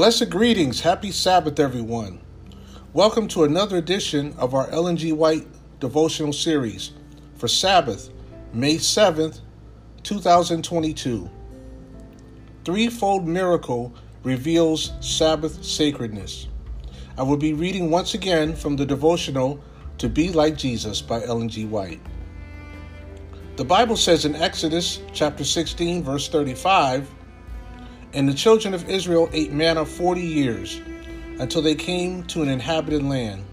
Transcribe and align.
Blessed 0.00 0.30
greetings, 0.30 0.80
happy 0.80 1.10
Sabbath, 1.10 1.60
everyone. 1.60 2.22
Welcome 2.94 3.28
to 3.28 3.44
another 3.44 3.76
edition 3.76 4.34
of 4.38 4.54
our 4.54 4.66
Ellen 4.70 4.96
G. 4.96 5.12
White 5.12 5.46
devotional 5.78 6.32
series 6.32 6.92
for 7.36 7.48
Sabbath, 7.48 8.08
May 8.54 8.76
7th, 8.76 9.40
2022. 10.02 11.28
Threefold 12.64 13.28
Miracle 13.28 13.92
reveals 14.22 14.92
Sabbath 15.00 15.62
sacredness. 15.62 16.48
I 17.18 17.22
will 17.22 17.36
be 17.36 17.52
reading 17.52 17.90
once 17.90 18.14
again 18.14 18.56
from 18.56 18.76
the 18.76 18.86
devotional 18.86 19.62
To 19.98 20.08
Be 20.08 20.32
Like 20.32 20.56
Jesus 20.56 21.02
by 21.02 21.22
Ellen 21.24 21.50
G. 21.50 21.66
White. 21.66 22.00
The 23.56 23.66
Bible 23.66 23.98
says 23.98 24.24
in 24.24 24.34
Exodus 24.34 25.00
chapter 25.12 25.44
16, 25.44 26.02
verse 26.02 26.26
35, 26.30 27.06
and 28.12 28.28
the 28.28 28.34
children 28.34 28.74
of 28.74 28.88
Israel 28.88 29.28
ate 29.32 29.52
manna 29.52 29.84
forty 29.84 30.22
years, 30.22 30.80
until 31.38 31.62
they 31.62 31.74
came 31.74 32.24
to 32.24 32.42
an 32.42 32.48
inhabited 32.48 33.02
land. 33.02 33.44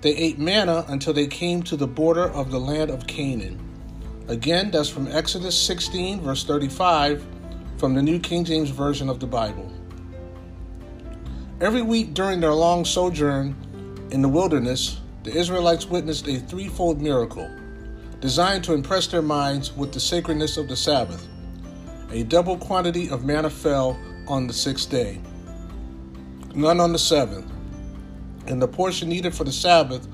They 0.00 0.16
ate 0.16 0.38
manna 0.38 0.84
until 0.88 1.12
they 1.12 1.26
came 1.26 1.62
to 1.64 1.76
the 1.76 1.86
border 1.86 2.28
of 2.30 2.50
the 2.50 2.60
land 2.60 2.90
of 2.90 3.06
Canaan. 3.06 3.60
Again, 4.28 4.70
that's 4.70 4.88
from 4.88 5.06
Exodus 5.08 5.60
16, 5.60 6.20
verse 6.20 6.44
35, 6.44 7.24
from 7.76 7.94
the 7.94 8.02
New 8.02 8.18
King 8.18 8.44
James 8.44 8.70
Version 8.70 9.08
of 9.08 9.20
the 9.20 9.26
Bible. 9.26 9.70
Every 11.60 11.82
week 11.82 12.14
during 12.14 12.40
their 12.40 12.52
long 12.52 12.84
sojourn 12.84 13.54
in 14.10 14.22
the 14.22 14.28
wilderness, 14.28 15.00
the 15.22 15.34
Israelites 15.34 15.86
witnessed 15.86 16.26
a 16.26 16.38
threefold 16.38 17.00
miracle 17.00 17.50
designed 18.20 18.64
to 18.64 18.72
impress 18.72 19.06
their 19.06 19.22
minds 19.22 19.72
with 19.76 19.92
the 19.92 20.00
sacredness 20.00 20.56
of 20.56 20.68
the 20.68 20.76
Sabbath 20.76 21.28
a 22.14 22.22
double 22.22 22.56
quantity 22.56 23.10
of 23.10 23.24
manna 23.24 23.50
fell 23.50 23.98
on 24.28 24.46
the 24.46 24.52
sixth 24.52 24.88
day, 24.88 25.20
none 26.54 26.78
on 26.78 26.92
the 26.92 26.98
seventh, 26.98 27.50
and 28.46 28.62
the 28.62 28.68
portion 28.68 29.08
needed 29.08 29.34
for 29.34 29.42
the 29.42 29.50
Sabbath 29.50 30.06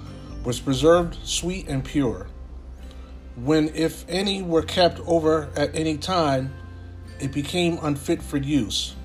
was 0.42 0.58
preserved 0.58 1.18
sweet 1.24 1.68
and 1.68 1.84
pure. 1.84 2.26
When, 3.36 3.68
if 3.74 4.06
any, 4.08 4.40
were 4.40 4.62
kept 4.62 4.98
over 5.00 5.50
at 5.54 5.74
any 5.74 5.98
time, 5.98 6.54
it 7.20 7.32
became 7.32 7.78
unfit 7.82 8.22
for 8.22 8.38
use. 8.38 8.96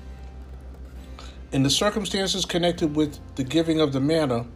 In 1.52 1.62
the 1.62 1.70
circumstances 1.70 2.46
connected 2.46 2.96
with 2.96 3.18
the 3.36 3.44
giving 3.44 3.78
of 3.78 3.92
the 3.92 4.00
manna, 4.00 4.46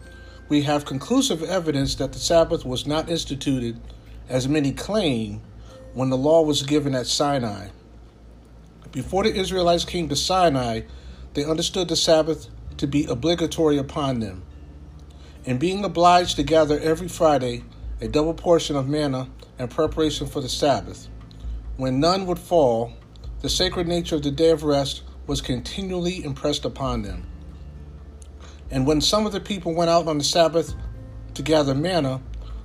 we 0.48 0.62
have 0.62 0.86
conclusive 0.86 1.42
evidence 1.42 1.94
that 1.96 2.14
the 2.14 2.18
Sabbath 2.18 2.64
was 2.64 2.86
not 2.86 3.10
instituted, 3.10 3.78
as 4.30 4.48
many 4.48 4.72
claim, 4.72 5.42
when 5.92 6.08
the 6.08 6.16
law 6.16 6.40
was 6.40 6.62
given 6.62 6.94
at 6.94 7.06
Sinai. 7.06 7.68
Before 8.92 9.22
the 9.22 9.34
Israelites 9.34 9.84
came 9.84 10.08
to 10.08 10.16
Sinai, 10.16 10.80
they 11.34 11.44
understood 11.44 11.88
the 11.88 11.94
Sabbath 11.94 12.48
to 12.78 12.88
be 12.88 13.04
obligatory 13.04 13.78
upon 13.78 14.18
them. 14.18 14.42
And 15.46 15.60
being 15.60 15.84
obliged 15.84 16.36
to 16.36 16.42
gather 16.42 16.78
every 16.80 17.06
Friday 17.06 17.62
a 18.00 18.08
double 18.08 18.34
portion 18.34 18.74
of 18.74 18.88
manna 18.88 19.28
in 19.60 19.68
preparation 19.68 20.26
for 20.26 20.40
the 20.40 20.48
Sabbath, 20.48 21.08
when 21.76 22.00
none 22.00 22.26
would 22.26 22.38
fall, 22.38 22.92
the 23.42 23.48
sacred 23.48 23.86
nature 23.86 24.16
of 24.16 24.22
the 24.24 24.30
day 24.32 24.50
of 24.50 24.64
rest 24.64 25.02
was 25.26 25.40
continually 25.40 26.24
impressed 26.24 26.64
upon 26.64 27.02
them. 27.02 27.26
And 28.72 28.88
when 28.88 29.00
some 29.00 29.24
of 29.24 29.32
the 29.32 29.40
people 29.40 29.72
went 29.72 29.90
out 29.90 30.08
on 30.08 30.18
the 30.18 30.24
Sabbath 30.24 30.74
to 31.34 31.42
gather 31.42 31.76
manna, 31.76 32.20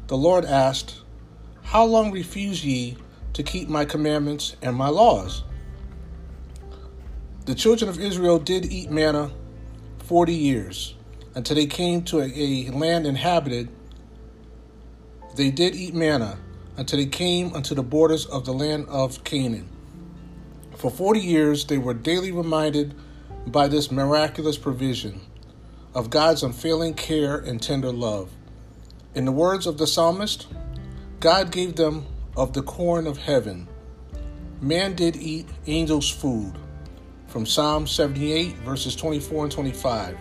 the 0.07 0.17
Lord 0.17 0.43
asked, 0.43 1.01
How 1.61 1.85
long 1.85 2.11
refuse 2.11 2.65
ye 2.65 2.97
to 3.33 3.43
keep 3.43 3.69
my 3.69 3.85
commandments 3.85 4.55
and 4.63 4.75
my 4.75 4.89
laws? 4.89 5.43
The 7.45 7.53
children 7.53 7.89
of 7.89 7.99
Israel 7.99 8.39
did 8.39 8.65
eat 8.71 8.89
manna 8.89 9.29
40 9.99 10.33
years 10.33 10.95
until 11.35 11.55
they 11.55 11.67
came 11.67 12.01
to 12.05 12.19
a, 12.21 12.31
a, 12.35 12.71
land 12.71 13.05
inhabited. 13.05 13.69
They 15.35 15.51
did 15.51 15.75
eat 15.75 15.93
manna 15.93 16.39
until 16.75 16.97
they 16.97 17.05
came 17.05 17.53
unto 17.53 17.75
the 17.75 17.83
borders 17.83 18.25
of 18.25 18.45
the 18.45 18.51
land 18.51 18.87
of 18.89 19.23
Canaan. 19.23 19.69
For 20.75 20.89
40 20.89 21.19
years, 21.19 21.65
they 21.65 21.77
were 21.77 21.93
daily 21.93 22.31
reminded 22.31 22.95
by 23.45 23.67
this 23.67 23.91
miraculous 23.91 24.57
provision 24.57 25.21
of 25.93 26.09
God's 26.09 26.41
unfailing 26.41 26.95
care 26.95 27.37
and 27.37 27.61
tender 27.61 27.91
love. 27.91 28.31
In 29.13 29.25
the 29.25 29.31
words 29.31 29.67
of 29.67 29.77
the 29.77 29.85
psalmist, 29.85 30.47
God 31.19 31.51
gave 31.51 31.75
them 31.75 32.07
of 32.35 32.53
the 32.53 32.63
corn 32.63 33.05
of 33.05 33.19
heaven. 33.19 33.67
Man 34.61 34.95
did 34.95 35.15
eat 35.15 35.47
angels' 35.67 36.09
food 36.09 36.57
from 37.35 37.45
Psalm 37.45 37.85
78, 37.85 38.53
verses 38.59 38.95
24 38.95 39.43
and 39.43 39.51
25. 39.51 40.17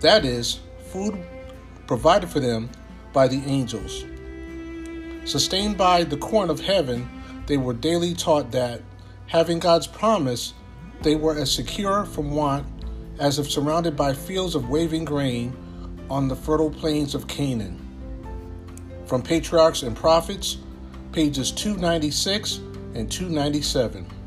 That 0.00 0.26
is, 0.26 0.60
food 0.92 1.18
provided 1.86 2.28
for 2.28 2.40
them 2.40 2.68
by 3.14 3.26
the 3.26 3.42
angels. 3.46 4.04
Sustained 5.24 5.78
by 5.78 6.04
the 6.04 6.18
corn 6.18 6.50
of 6.50 6.60
heaven, 6.60 7.08
they 7.46 7.56
were 7.56 7.72
daily 7.72 8.12
taught 8.12 8.50
that, 8.50 8.82
having 9.28 9.60
God's 9.60 9.86
promise, 9.86 10.52
they 11.00 11.16
were 11.16 11.38
as 11.38 11.50
secure 11.50 12.04
from 12.04 12.32
want 12.32 12.66
as 13.18 13.38
if 13.38 13.50
surrounded 13.50 13.96
by 13.96 14.12
fields 14.12 14.54
of 14.54 14.68
waving 14.68 15.06
grain 15.06 15.56
on 16.10 16.28
the 16.28 16.36
fertile 16.36 16.70
plains 16.70 17.14
of 17.14 17.28
Canaan. 17.28 17.80
From 19.06 19.22
Patriarchs 19.22 19.84
and 19.84 19.96
Prophets, 19.96 20.58
pages 21.12 21.50
296 21.50 22.56
and 22.94 23.10
297 23.10 24.19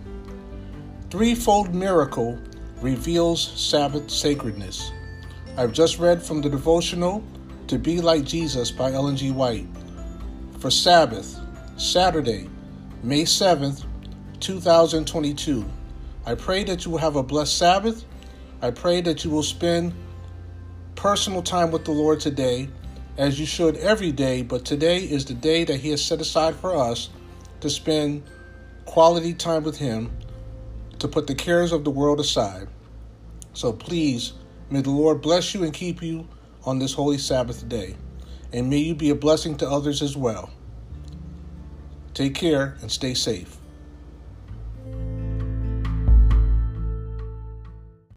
threefold 1.13 1.75
miracle 1.75 2.39
reveals 2.81 3.39
Sabbath 3.39 4.09
sacredness. 4.09 4.91
I've 5.57 5.71
just 5.71 5.99
read 5.99 6.23
from 6.23 6.41
the 6.41 6.49
devotional 6.49 7.23
To 7.67 7.77
Be 7.77 8.01
Like 8.01 8.23
Jesus 8.23 8.71
by 8.71 8.91
Ellen 8.91 9.15
G. 9.15 9.29
White. 9.29 9.67
For 10.57 10.71
Sabbath, 10.71 11.39
Saturday, 11.77 12.49
May 13.03 13.25
7th, 13.25 13.85
2022. 14.39 15.63
I 16.25 16.33
pray 16.33 16.63
that 16.63 16.83
you 16.83 16.89
will 16.89 16.97
have 16.97 17.15
a 17.15 17.21
blessed 17.21 17.59
Sabbath. 17.59 18.05
I 18.63 18.71
pray 18.71 18.99
that 19.01 19.23
you 19.23 19.29
will 19.29 19.43
spend 19.43 19.93
personal 20.95 21.43
time 21.43 21.69
with 21.69 21.85
the 21.85 21.91
Lord 21.91 22.21
today, 22.21 22.69
as 23.19 23.39
you 23.39 23.45
should 23.45 23.77
every 23.77 24.11
day, 24.11 24.41
but 24.41 24.65
today 24.65 24.97
is 25.03 25.25
the 25.25 25.35
day 25.35 25.63
that 25.63 25.79
He 25.79 25.91
has 25.91 26.03
set 26.03 26.21
aside 26.21 26.55
for 26.55 26.75
us 26.75 27.11
to 27.59 27.69
spend 27.69 28.23
quality 28.85 29.35
time 29.35 29.61
with 29.61 29.77
Him 29.77 30.09
to 31.03 31.09
put 31.09 31.27
the 31.27 31.35
cares 31.35 31.73
of 31.73 31.83
the 31.83 31.91
world 31.91 32.21
aside. 32.21 32.69
So 33.51 33.73
please, 33.73 34.31
may 34.69 34.79
the 34.79 34.89
Lord 34.89 35.21
bless 35.21 35.53
you 35.53 35.65
and 35.65 35.73
keep 35.73 36.01
you 36.01 36.25
on 36.63 36.79
this 36.79 36.93
holy 36.93 37.17
Sabbath 37.17 37.67
day. 37.67 37.97
And 38.53 38.69
may 38.69 38.77
you 38.77 38.95
be 38.95 39.09
a 39.09 39.15
blessing 39.15 39.57
to 39.57 39.69
others 39.69 40.01
as 40.01 40.15
well. 40.15 40.49
Take 42.13 42.35
care 42.35 42.77
and 42.79 42.89
stay 42.89 43.15
safe. 43.15 43.57